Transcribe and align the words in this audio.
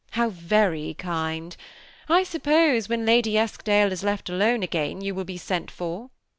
How 0.13 0.29
very 0.31 0.95
kind! 0.95 1.55
I 2.09 2.23
suppose 2.23 2.89
when 2.89 3.05
Lady 3.05 3.37
Eskdale 3.37 3.91
is 3.91 4.03
left 4.03 4.29
alone 4.29 4.63
again, 4.63 5.01
you 5.01 5.13
will 5.13 5.25
be 5.25 5.37
sent 5.37 5.69
for." 5.69 6.09